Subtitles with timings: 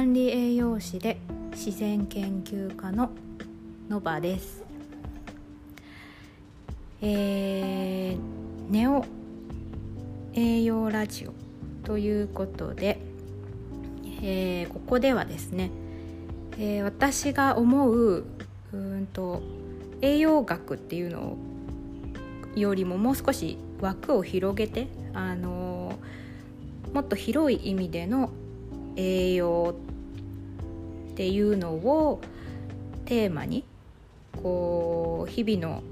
[0.00, 1.18] 管理栄養士で
[1.52, 3.10] 自然研究家の
[3.90, 4.64] ノバです。
[7.02, 9.04] えー、ネオ
[10.32, 11.34] 栄養ラジオ
[11.84, 12.98] ということで、
[14.22, 15.70] えー、ここではですね、
[16.56, 18.24] えー、私が思う
[18.72, 19.42] うんと
[20.00, 21.36] 栄養学っていうの
[22.56, 25.92] よりももう少し枠を広げて、あの
[26.94, 28.30] もっと広い意味での
[28.96, 29.74] 栄養
[31.10, 32.20] っていうのを
[33.04, 33.64] テーマに
[34.42, 35.82] こう日々の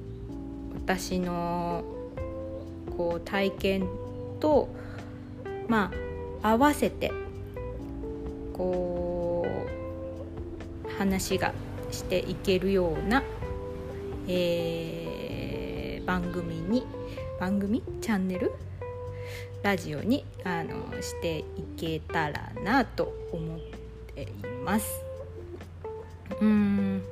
[0.74, 1.82] 私の
[2.96, 3.88] こう体験
[4.40, 4.68] と
[5.68, 5.92] ま
[6.42, 7.12] あ合わせて
[8.52, 9.46] こ
[10.86, 11.52] う話が
[11.90, 13.22] していけるような、
[14.28, 16.86] えー、番組に
[17.38, 17.82] 番組？
[18.00, 18.52] チャンネル？
[19.62, 21.44] ラジオにあのしてい
[21.76, 23.58] けたらなと思っ
[24.14, 24.26] てい
[24.64, 25.07] ます。
[26.40, 27.02] うん。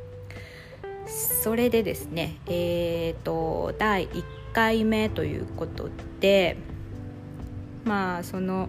[1.06, 5.89] それでですねえっ、ー、と第1回目ということ
[6.20, 6.56] で
[7.84, 8.69] まあその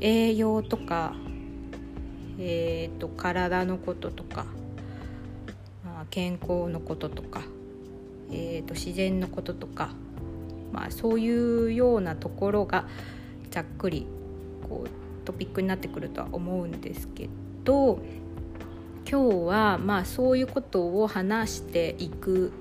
[0.00, 1.14] 栄養とか
[2.40, 4.46] えーと、体のこととか、
[5.84, 7.42] まあ、健康のこととか、
[8.30, 9.90] えーと自然のこととか
[10.72, 12.86] まあ、そういうようなところが
[13.50, 14.06] ざっくり
[14.68, 17.28] こうトピックになってくるとは思うんですけ
[17.64, 18.00] ど
[19.10, 22.52] 今日はまあそういうことを話していく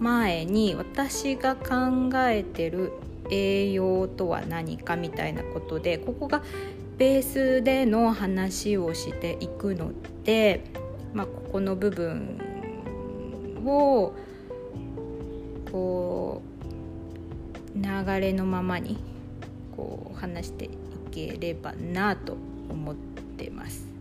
[0.00, 2.92] 前に私が考えてる
[3.30, 6.42] 栄養とは何かみたいなことでここが
[6.96, 9.92] ベースでの話をしていくの
[10.24, 10.64] で、
[11.12, 12.38] まあ、ここの部分
[13.66, 14.14] を
[15.70, 16.42] こ
[17.76, 18.96] う流れのままに
[19.76, 20.70] こう話してい
[21.10, 22.38] ければなと
[22.70, 23.91] 思ってます。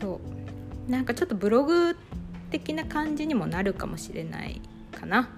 [0.00, 0.20] そ
[0.88, 0.90] う。
[0.90, 1.96] なんかちょっとブログ
[2.50, 4.60] 的な感じにもなるかもしれない
[4.92, 5.28] かな。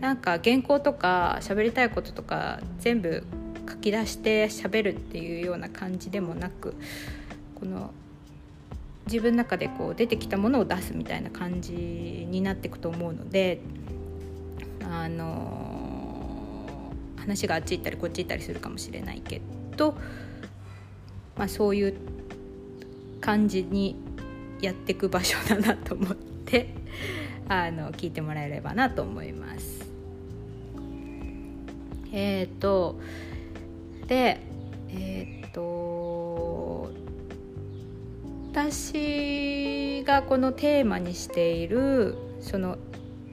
[0.00, 3.24] なんか原稿とか喋りたいこととか全部
[3.68, 6.74] 書き出して喋るっていうような感じでもなく
[7.56, 7.90] この
[9.06, 13.60] 自分の中でこう出てきたものを出すみたいな感じになっていくと思うので
[14.84, 19.40] あの話があっち行ったりこっち行ったりするかもしれないけ
[19.76, 19.96] ど、
[21.36, 21.94] まあ、そういう
[23.28, 23.94] 感じに
[24.62, 26.16] やっていく場所だなと思っ
[26.46, 26.74] て
[27.46, 29.86] あの聞いてもらえればなと思います。
[32.10, 32.98] えっ、ー、と
[34.06, 34.40] で
[34.88, 36.90] えっ、ー、と
[38.50, 42.78] 私がこのテーマにしているその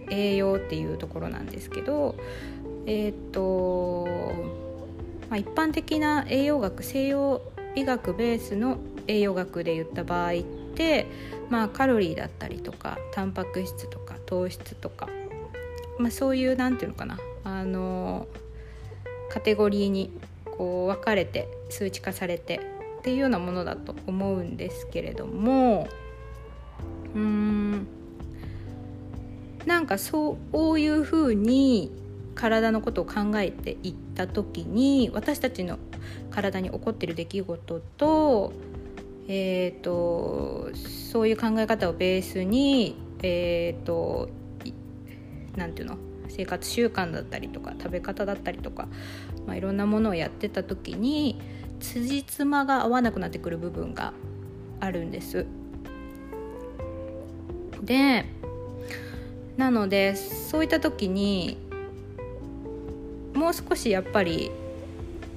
[0.10, 2.18] 栄養っていうところなんですけど
[2.86, 4.06] えっ、と、
[5.30, 7.42] まあ、一般的な栄養学西洋
[7.76, 10.44] 医学ベースの栄養学で言った場合っ
[10.76, 11.08] て、
[11.50, 15.10] まあ、カロリーだったりとかタンパク質とか糖質とか、
[16.00, 18.28] まあ、そういう何て言うのかなあの
[19.30, 20.12] カテゴリーに
[20.58, 22.60] こう分かれて数値化されて
[23.00, 25.88] っていうようなものだと思うんですけれども
[27.14, 27.88] うん
[29.66, 31.92] なんかそういうふうに
[32.36, 35.80] 体のことを考えていった時に私たちの
[36.30, 38.54] 体に起こってる出来事と,、
[39.28, 44.30] えーと、そういう考え方をベースに、えーと、
[45.56, 45.98] なんていうの？
[46.28, 48.88] 生活習慣だったりとか食べ方だったりとか、
[49.46, 51.40] まあ、いろんなものをやってた時に
[51.80, 54.12] 辻褄が合わなくなってくる部分が
[54.82, 55.46] あるんです。
[57.82, 58.26] で
[59.56, 61.58] なのでそういった時に
[63.34, 64.52] もう少しやっぱり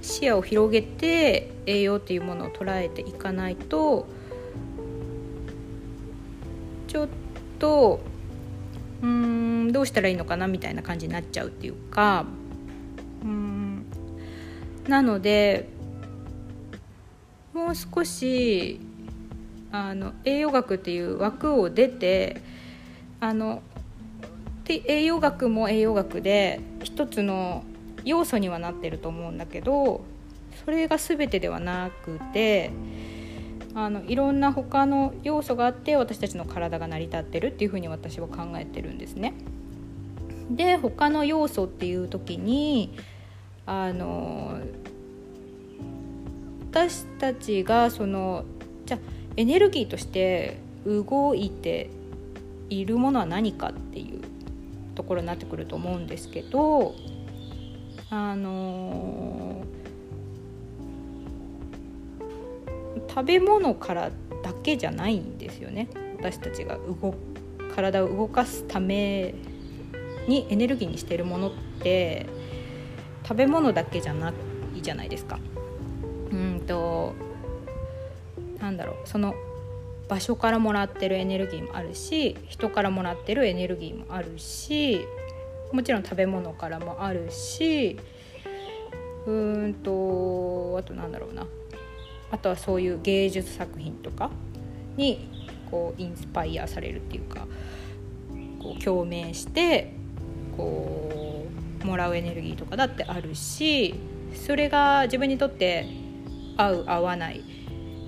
[0.02, 4.06] 視野を広げて栄養っていうものを捉えていかないと
[6.86, 7.08] ちょっ
[7.58, 8.00] と
[9.02, 12.24] うんどうしたらいいのかなみたいな感じになっちゃうっていうか
[13.22, 13.84] うん
[14.88, 15.68] なので
[17.52, 18.80] もう少し
[19.70, 22.40] あの栄養学っていう枠を出て
[23.20, 23.62] あの
[24.64, 27.64] で栄養学も栄養学で一つの
[28.08, 30.00] 要素にはなってると思うんだけど
[30.64, 32.70] それが全てではなくて
[33.74, 39.34] あのいろんな他の要素があって私たちの体が成り立ってるっていうふうに私は考えてるんですね。
[40.50, 42.96] で他の要素っていう時に
[43.66, 44.58] あの
[46.70, 48.44] 私たちがその
[48.86, 48.98] じゃ
[49.36, 51.90] エネルギーとして動いて
[52.70, 54.22] いるものは何かっていう
[54.94, 56.94] ところになってくると思うんですけど
[58.10, 59.64] あの
[63.08, 64.10] 食べ物から
[64.42, 65.88] だけじゃないんですよね
[66.18, 67.14] 私たちが動
[67.74, 69.34] 体を動かすため
[70.26, 72.26] にエネルギーにしてるものって
[73.22, 74.32] 食べ物だけじゃな
[74.74, 75.38] いじゃないですか。
[76.30, 77.14] うんと
[78.60, 79.34] なんだろうその
[80.08, 85.06] 場所からもらってるエネルギーもあるし人からもらってるエネルギーもあるし
[85.72, 87.98] もちろん食べ物からもあるし
[89.26, 91.46] うーんとあとなんだろうな。
[92.30, 94.30] あとはそういう芸術作品とか
[94.96, 95.28] に
[95.70, 97.46] こうインスパイアされるっていうか
[98.60, 99.94] こう共鳴して
[100.56, 101.46] こ
[101.82, 103.94] うもらうエネルギーとかだってあるし
[104.34, 105.86] それが自分にとって
[106.56, 107.42] 合う合わない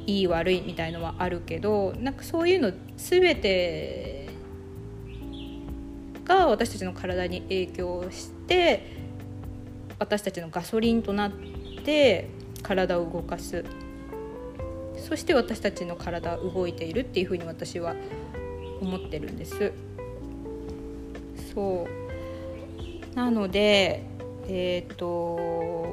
[0.07, 4.20] いい悪いみたいのはあるけどなんかそういうの全て
[6.31, 8.87] が私たちの体に影響して
[9.99, 11.33] 私たちのガソリンとなっ
[11.85, 12.31] て
[12.63, 13.65] 体を動かす。
[14.97, 17.97] そして私たちの体は動いているっていうふうに私は
[18.81, 19.73] 思ってるんです。
[21.53, 21.87] そ
[23.13, 23.17] う。
[23.17, 24.05] なので
[24.47, 25.93] えっ、ー、と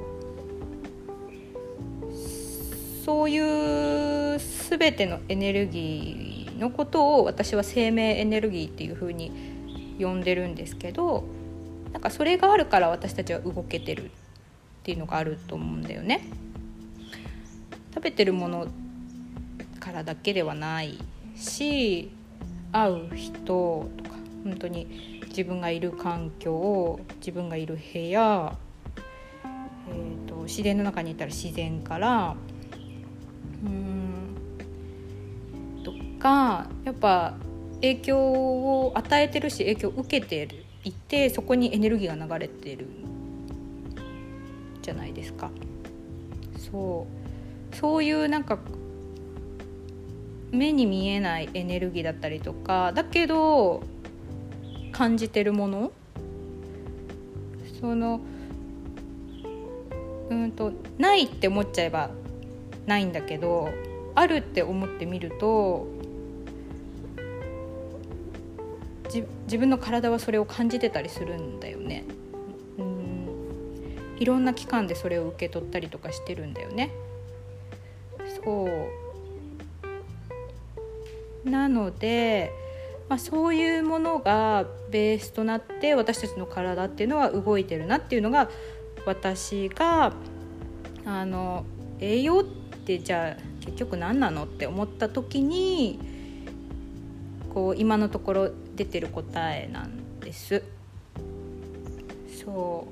[3.03, 9.56] そういう全てのエネルギーのことを私は生命エネルギーっていうふうに
[9.99, 11.23] 呼んでるんですけど
[11.91, 14.09] なんかそれがあるから私たちは動けてるっ
[14.83, 16.21] ていうのがあると思うんだよね。
[17.93, 18.67] 食べてるもの
[19.79, 20.99] からだけではない
[21.35, 22.11] し
[22.71, 24.11] 会う人とか
[24.43, 28.55] 本当に自分がいる環境自分がいる部屋、
[29.89, 32.35] えーと、自然の中にいたら自然から
[33.63, 34.37] うん
[35.83, 37.35] とかやっぱ
[37.81, 40.47] 影響を与えてるし影響を受けて
[40.83, 42.87] いてそこにエネルギーが流れてる
[44.81, 45.51] じゃないですか。
[46.71, 47.07] そ
[47.71, 48.59] うそういうなんか
[50.51, 53.83] 目に見えないエネルギーだったりとかだけど
[54.91, 55.91] 感じてるもの
[57.79, 58.21] その
[60.29, 62.09] うんとないって思っちゃえば
[62.85, 63.69] ないんだけど
[64.15, 65.87] あるって思ってみると
[69.47, 72.03] 自分の体はそれを感じてたりするんだよね。
[72.77, 73.07] うん
[74.19, 76.91] いろんな期間でそれを受け取ったりとかしてるんだよね。
[78.43, 78.67] そ
[81.45, 82.51] うなので、
[83.09, 88.49] まあ、そういうものがベースとなって私たちの体っていうのは動いてるなっていうのが
[89.05, 90.13] 私が
[91.05, 91.65] あの
[91.99, 95.99] 栄養ってじゃあ結局何なのって思った時に
[97.53, 100.63] こう今のところ出てる答えなんです。
[102.45, 102.87] そ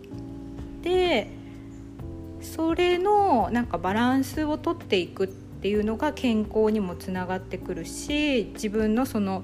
[0.81, 1.29] うで
[2.41, 9.43] それのなんかバランスをとっていくっていうのが健康にもつながってくるし自分のその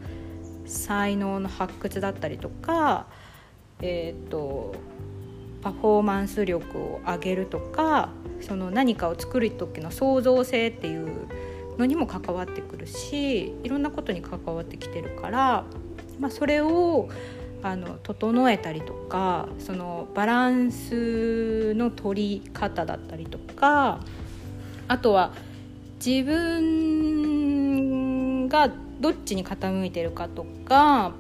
[0.66, 3.08] 才能の発掘だったりとか、
[3.82, 4.76] えーと、
[5.62, 8.10] パフォーマンス力を上げるとか
[8.42, 11.28] その何かを作る時の創造性っていう
[11.78, 15.66] のにも関わってくるしいろんなことに関わってきてるから、
[16.22, 17.10] まあ、それを
[17.64, 24.00] あの整えたりとかそのバランスの取り方だったりとか
[24.88, 25.34] あとは
[26.04, 27.28] 自分
[28.48, 31.14] がどっちに傾いてるかとか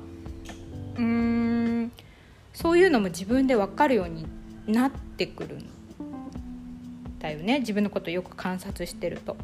[0.96, 1.91] うーん
[2.53, 4.27] そういうのも自分で分かるように
[4.67, 5.65] なってくるん
[7.20, 9.36] だよね自分のことをよく観察してると。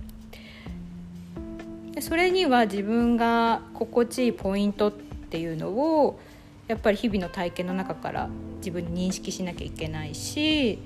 [2.00, 6.20] それには自分が心地いいポイントってていうのを
[6.68, 10.80] やっぱり日々の体験の中から自分に認識しなきゃいけないし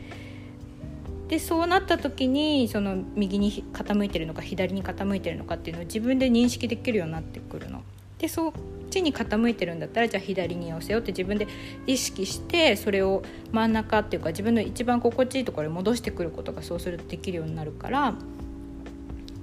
[1.28, 7.82] でそうなった時にその右に傾いてるのか左に傾いてるのかっていうのを自分で認識できるようになってくるの。
[8.20, 8.52] でそっ
[8.92, 11.48] ちに傾いてるんだったらじゃあ左に寄せようって自分で
[11.88, 18.14] 意識してそれを真ん中っていうか自分の一番心地いいところに戻してくることがそうするとできるようになるから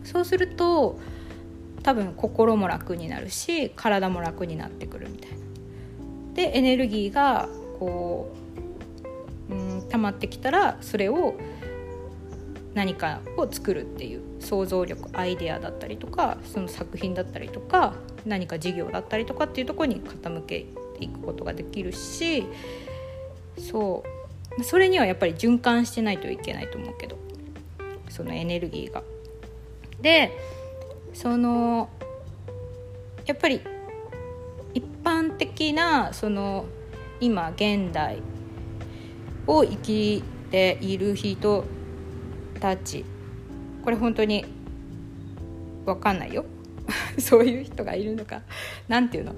[0.05, 1.01] そうすると
[1.89, 5.37] 多分心も楽になるし体も楽になってくるみたいな。
[6.35, 8.31] でエネルギーがこ
[9.49, 11.35] ううん溜まってきたらそれを
[12.75, 17.95] 何かを作るっていう想像力アイデアだったりとかその作品だったりとか
[18.27, 20.67] 何か事業だったりとかっていうとこに傾け
[20.99, 22.45] ていくことができるし
[23.57, 24.05] そ
[24.59, 27.17] うそれにはやっぱり循環してないといけないと思うけど
[28.11, 29.03] そのエネルギーが。
[30.03, 30.58] で
[31.13, 31.89] その
[33.27, 33.61] やっぱり
[34.75, 36.67] 一般的なその
[37.21, 38.23] 今現代
[39.47, 41.65] を生きている人
[42.61, 43.05] たち
[43.83, 44.45] これ本当に
[45.85, 46.45] 分かんないよ。
[47.19, 48.43] そういう人がいるのか。
[48.89, 49.35] 何て言うの。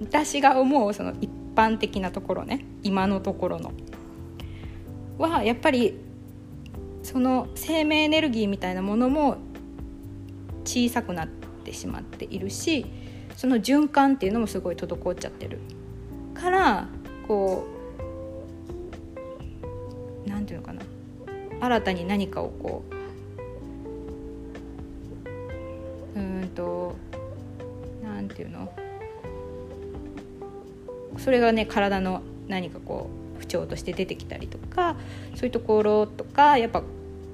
[0.00, 2.64] 私が思うその一般的なところね。
[2.82, 3.72] 今のところの。
[5.18, 5.98] はやっぱり
[7.02, 9.36] その生命エネルギーみたいなものも
[10.70, 11.28] 小さくなっ
[11.64, 12.86] てしまっているし
[13.36, 15.58] その循環っていうのもすごい滞っちゃってる。
[16.32, 16.86] から
[17.26, 17.66] こ
[20.26, 20.82] う何て言うのかな。
[21.60, 22.84] 新たに何かをこ
[26.14, 26.94] ううんと
[28.02, 28.72] 何て言うの。
[31.18, 34.96] それがね体の何かこう不調として出てきたりとか
[35.34, 36.82] そういうところとかやっぱ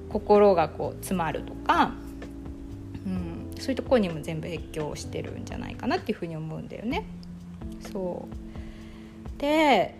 [0.09, 1.93] 心がこう詰まるとか、
[3.61, 7.05] そういうところにも全部影響してるんじゃないかなっていうふうに思うんだよね。
[7.81, 9.95] そうで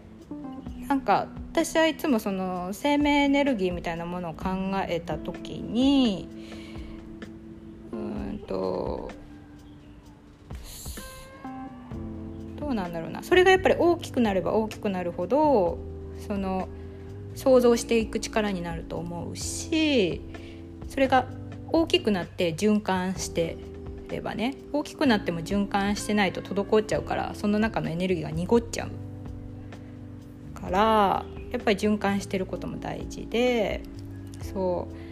[0.87, 4.49] なんか私はいつもその生命エネルギーみたいなものを考
[4.87, 6.29] えた時に
[7.91, 9.09] うんと
[12.59, 15.77] どうなんだろうなそれがやっぱり大きくなれば大きくなるほど
[16.25, 16.69] その
[17.35, 20.21] 想像していく力になると思うし
[20.89, 21.27] それが
[21.71, 23.57] 大きくなって循環して
[24.09, 33.81] ればね大きくなっても循環してないと滞っちゃうからその中のエネルギーが濁っちゃうからやっぱり循環してることも大事で
[34.41, 35.07] そう。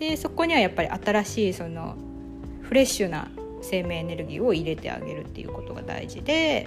[0.00, 1.94] でそこにはやっぱり新しいその
[2.62, 3.28] フレッシュな
[3.60, 6.66] 生命エネルギーを入れてあげるっていうことが大事で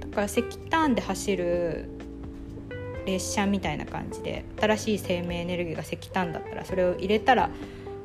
[0.00, 1.90] だから石炭で走る
[3.06, 7.50] 列車みたいな感じで新しい生命エネルギーが石炭だったらそれを入れたら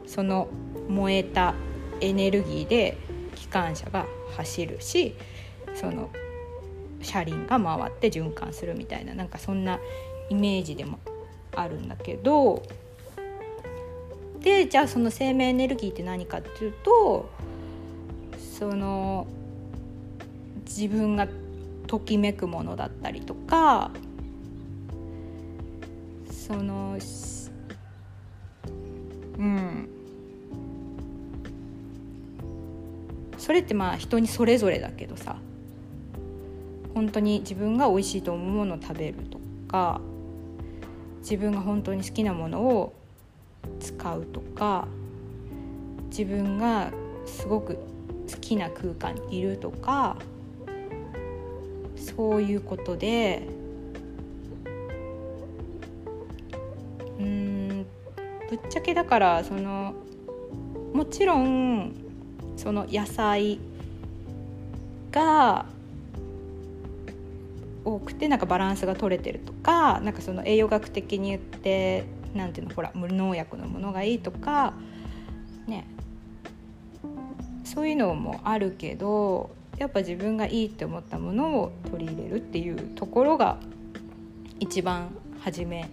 [0.08, 0.48] その
[0.88, 1.56] 燃えた
[2.02, 2.98] エネルギーで
[3.36, 5.16] 機関車が走るし
[5.74, 6.10] その
[7.02, 9.80] 車輪が回って循環するみたいななんかそんな
[10.30, 11.00] イメージでも
[11.56, 12.64] あるんだけど
[14.40, 17.30] でじゃあその生命エネルギーって何かっていうと
[18.60, 19.28] その
[20.66, 21.28] 自分が
[21.88, 23.92] ときめくものだったりとか
[26.46, 26.96] その
[29.40, 29.90] うん。
[33.40, 35.38] それってまあ人にそれぞれだけどさ
[36.94, 40.02] 本当に自分が美味しいと思うものを食べるとか
[41.20, 42.94] 自分が本当に好きなものを
[43.80, 44.88] 使うとか
[46.10, 46.92] 自分が
[47.26, 47.76] すごく
[48.32, 50.18] 好きな空間にいるとか
[51.98, 53.48] そういうことで
[58.56, 59.94] ぶっちゃけだからその
[60.94, 61.94] もちろん
[62.56, 63.60] その野菜
[65.12, 65.66] が
[67.84, 74.74] 多くてなんかバランスが取れてるとかなんかその栄養学的に言ってなんていうのほら無農薬のものがいいとか
[75.68, 75.86] ね。
[77.66, 83.58] そういうのもあるけどやっぱ自分がいいって思ったものを取り入れるっていうところが
[84.60, 85.10] 一番
[85.42, 85.90] 初め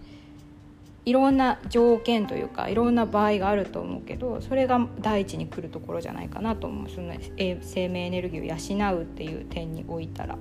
[1.05, 10.39] いろんな条件というかいろんな場合があると思うけどそれが第一に来るところじゃないかなと思うその生命エネルギーを養うっていう点においたら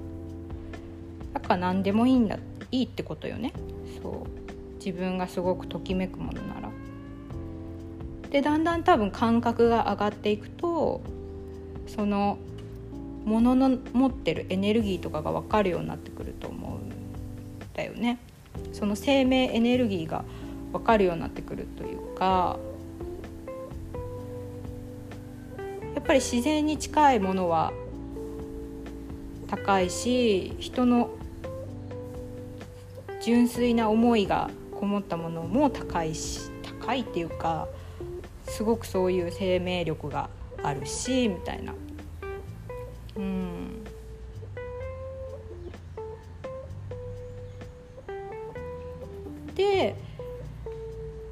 [1.33, 2.37] だから何でもいいんだ
[2.71, 3.53] いいってことよね
[4.01, 4.41] そう
[4.83, 6.69] 自分がすごくときめくものなら。
[8.31, 11.01] でだんだん多分感覚が上がっていくと
[11.85, 12.39] その
[13.25, 16.89] ものの持ってるエネルギーとかが分かるようになってくると思うん
[17.73, 18.17] だよね。
[18.73, 20.23] その生命エネルギーが
[20.71, 22.57] 分かるようになってくるというか
[25.95, 27.71] やっぱり自然に近いものは
[29.47, 31.09] 高いし人の
[33.21, 36.49] 純粋な思いがこもったものも高いし
[36.81, 37.67] 高いっていうか
[38.45, 40.29] すごくそういう生命力が
[40.63, 41.73] あるしみたいな。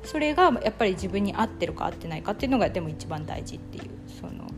[0.10, 4.50] それがやっぱり自分に合ってるか合ってないかっていうのがでも一番大事っていうその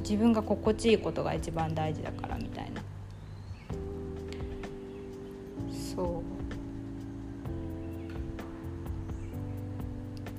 [0.00, 2.82] 自分が心地いいことが一番大事だからみたいな。
[5.72, 6.22] そ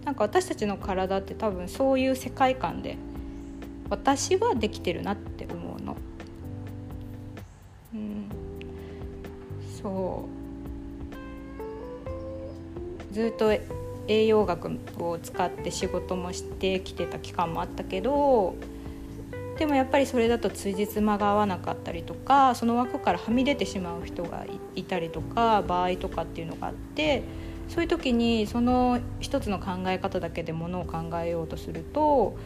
[0.03, 0.05] う。
[0.05, 2.95] なんか私たちの体って多分そういう世界観で
[3.89, 5.97] 私はできてるなって思うの。
[7.95, 8.29] うん、
[9.81, 10.46] そう。
[13.17, 13.51] ずっと
[14.07, 18.53] 栄養学を使って仕事もしてきてた期間もあったけど
[19.57, 24.45] でもやっぱりそれだとつじつまが合わなかったりとかその枠からはみ出てしまう人が
[24.75, 27.23] いたりとか場合とかっていうのがあって
[27.69, 32.37] そういう時にその一つの考え方だけでものを考えようとすると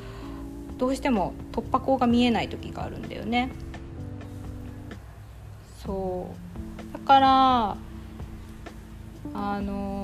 [0.78, 3.51] どうしても突破口が見えない時があるんだよね。
[5.84, 6.30] そ
[6.90, 7.78] うだから
[9.34, 10.00] あの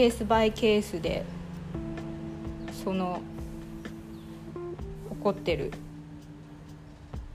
[0.00, 1.26] ケースバイケースで
[2.82, 3.20] その
[5.10, 5.72] 起こってる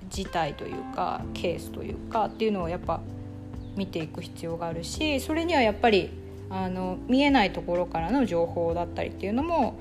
[0.10, 3.02] 事態というかケースというかっていうのをやっぱ
[3.76, 6.10] 見ていく必要があるしそれにはやっぱり
[6.50, 9.78] あの見えないところからの情報だったりっていうのも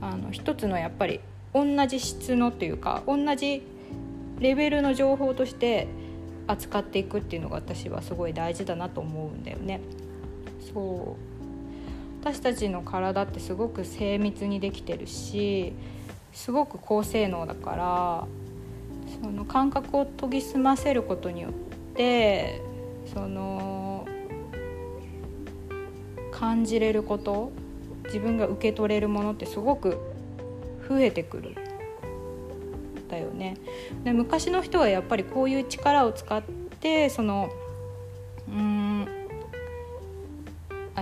[0.00, 1.20] あの一つのやっぱり
[1.52, 3.60] 同じ質のっていうか同じ
[4.38, 5.88] レベルの情報として
[6.46, 9.82] 扱っていくっていうのが私はすごい大事だなと思うんだよね。
[10.72, 11.33] そう
[12.24, 15.74] 私たちの体ってすごく精密にできてるし
[16.32, 18.26] すごく高性能だか
[19.12, 21.52] らその感覚を研ぎ澄ませることによっ
[21.94, 22.62] て
[23.12, 24.08] その
[26.32, 27.52] 感じれること
[28.06, 29.98] 自分が受け取れるものってすごく
[30.88, 31.54] 増えてくる
[33.10, 33.58] だよね。
[34.02, 36.42] で昔の人はやっぱりこういう力を使っ
[36.80, 37.50] てその
[38.48, 38.93] うん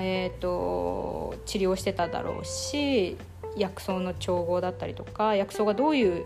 [0.03, 3.17] えーと、治療してただろうし
[3.57, 6.25] 薬草の調合だったりとか薬草がどういう、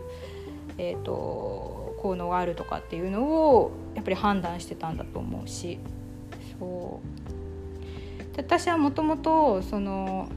[0.77, 3.23] えーと効能があるとかっていうの
[3.55, 5.79] をやっぱり判断してたんだと思うし。
[6.59, 7.17] そう。
[8.37, 10.29] 私はもともとその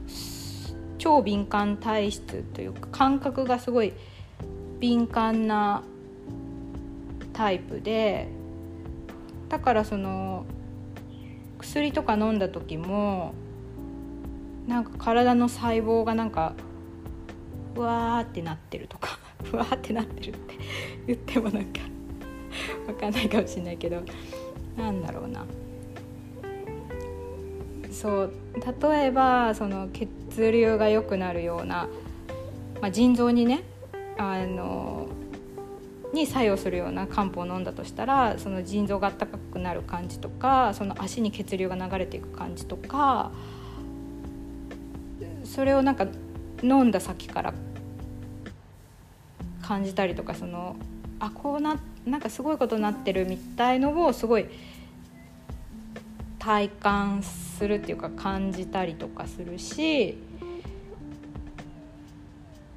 [0.97, 3.93] 超敏感体質というか感覚がすごい
[4.79, 5.83] 敏感な
[7.31, 8.27] タイプで
[9.49, 10.45] だからその
[11.61, 13.33] 薬とか飲んだ時も
[14.67, 16.53] なんか体の細胞がなんか
[17.75, 20.55] うわーってなってるとか ふわってなってるって
[21.07, 21.81] 言ってもなんか
[22.87, 24.01] 分かんないかもしれないけど
[24.77, 25.45] なんだろうな。
[27.91, 28.31] そう
[28.81, 31.87] 例えばその血流が良くなるような、
[32.81, 33.63] まあ、腎臓にね
[34.17, 35.07] あの
[36.13, 43.31] に作用するような漢方を飲んだとしたらその腎臓が温かくなる感じとかその足に血流が流れていく感じとか
[45.43, 46.07] それをなんか
[46.61, 47.53] 飲んだ先から
[49.61, 50.75] 感じたりとかその
[51.19, 54.47] あこうななんかすごいことになってるみたいのをすごい
[56.39, 60.17] 体感するっていうか感じたりとかするし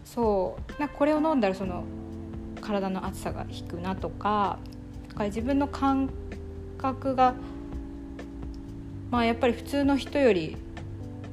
[0.05, 1.85] そうなこれを飲んだらその
[2.65, 4.59] 体の熱さが引くなとか
[5.09, 6.11] だか自分の感
[6.79, 7.35] 覚が
[9.11, 10.57] まあやっぱり普通の人より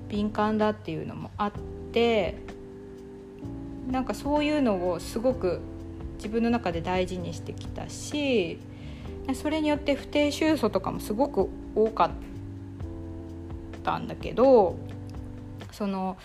[0.10, 1.52] 敏感だっていうのもあっ
[1.91, 2.36] て
[3.89, 5.62] なんかそういうのをすごく
[6.17, 8.60] 自分の中で大事にしてきたし
[9.34, 12.12] それによって不定収素とかもすごく多かっ
[13.84, 14.78] たんだけど
[15.72, 16.17] その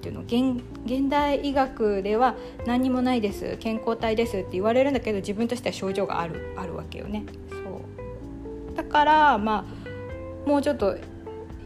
[0.00, 2.34] て言うの現現代医学では
[2.66, 7.24] 何にもないです健康体ですって言われるんだけど自分としては症状があるあるわけよね。
[7.50, 10.96] そうだからまあもうちょっと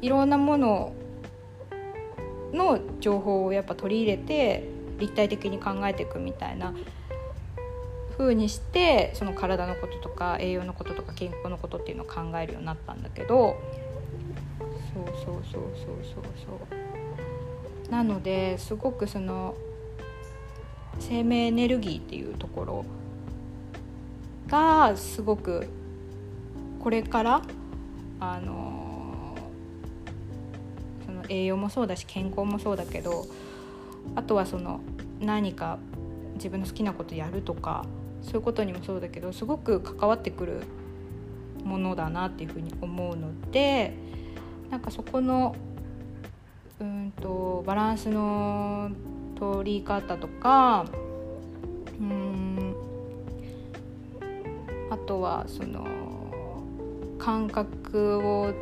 [0.03, 0.92] いろんなもの
[2.53, 4.68] の情報をやっぱ取り入れて
[4.99, 6.75] 立体的に考えていくみたいな
[8.16, 13.57] 風にしてその体のこととか栄養のこととか健康のことっていうのを考えるようになったんだけど
[14.94, 15.62] そうそうそうそう
[16.03, 16.85] そうそう
[17.94, 19.54] なのですごくその
[20.98, 22.85] 生命エネルギーっていうところ
[24.48, 25.68] がすごく
[26.80, 27.42] これから
[28.18, 29.37] あの
[31.07, 33.26] その栄養もそうだし健康もそうだけど
[34.16, 34.80] あとはその
[35.20, 35.78] 何か
[36.35, 37.85] 自分の好きなことやるとか
[38.22, 40.62] そういうことにもそうだけどすごく関わってくる
[41.62, 43.94] ものだなっていうふうに思うので
[44.68, 45.54] なんかそこの
[47.20, 48.90] とバランスの
[49.37, 50.87] 取り方とか
[52.00, 52.74] うん
[54.90, 55.87] あとはその
[57.18, 58.53] 感覚を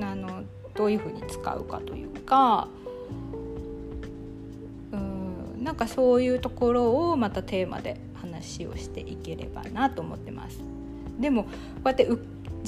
[0.00, 2.68] あのどういうふうに使うかというか
[4.92, 10.60] うんなんかそういうところをまたテーマで話をしていければなと思ってます。
[11.18, 11.50] でもこ
[11.86, 12.06] うやって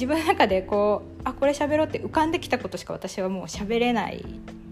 [0.00, 4.24] 自分の中でこうあこれ喋ろうって浮かんできたことしか私はもう喋れない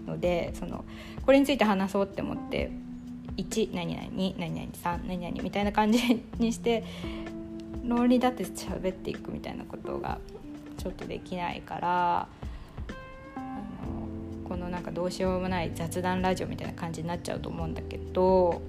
[0.07, 0.83] のでその
[1.23, 2.71] これについて話そうって思って
[3.37, 6.83] 1何々2何々3何々みたいな感じにして
[7.85, 10.17] 論理だって喋っていくみたいなことが
[10.79, 12.27] ちょっとできないから
[14.47, 18.63] このなんかどうしようもない雑談ラジオみたいな感じになっちゃうと思うんだけど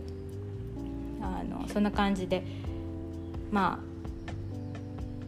[1.23, 2.43] あのそんな感じで
[3.51, 3.90] まあ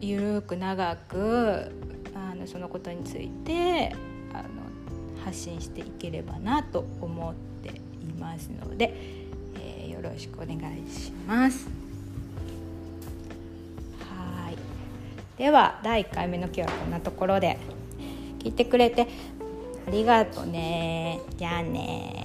[0.05, 1.71] ゆるく長く
[2.13, 3.95] あのそのことについて
[4.33, 7.69] あの発信していければなと思って
[8.01, 8.93] いますので、
[9.55, 11.67] えー、よろしくお願いします。
[13.99, 14.57] はい。
[15.37, 17.57] では第1回目の今日はこんなところで。
[18.43, 19.07] 聞いてくれて
[19.87, 21.21] ありがとうね。
[21.37, 22.22] じゃあね。